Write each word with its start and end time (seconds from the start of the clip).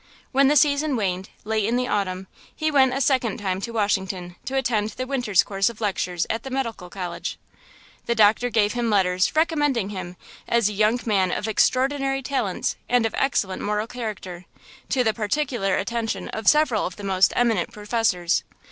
When 0.31 0.47
the 0.47 0.55
season 0.55 0.95
waned, 0.95 1.29
late 1.43 1.63
in 1.65 1.75
the 1.75 1.87
autumn, 1.87 2.25
he 2.55 2.71
went 2.71 2.91
a 2.95 3.01
second 3.01 3.37
time 3.37 3.61
to 3.61 3.71
Washington 3.71 4.35
to 4.45 4.55
attend 4.55 4.89
the 4.89 5.05
winter's 5.05 5.43
course 5.43 5.69
of 5.69 5.79
lectures 5.79 6.25
at 6.27 6.41
the 6.41 6.49
Medical 6.49 6.89
College. 6.89 7.37
The 8.07 8.15
doctor 8.15 8.49
gave 8.49 8.73
him 8.73 8.89
letters 8.89 9.35
recommending 9.35 9.89
him 9.89 10.17
as 10.47 10.67
a 10.69 10.73
young 10.73 10.99
man 11.05 11.31
of 11.31 11.47
extraordinary 11.47 12.23
talents 12.23 12.77
and 12.89 13.05
of 13.05 13.13
excellent 13.15 13.61
moral 13.61 13.85
character, 13.85 14.45
to 14.89 15.03
the 15.03 15.13
particular 15.13 15.75
attention 15.77 16.29
of 16.29 16.47
several 16.47 16.87
of 16.87 16.95
the 16.95 17.03
most 17.03 17.31
eminent 17.35 17.71
professors. 17.71 18.43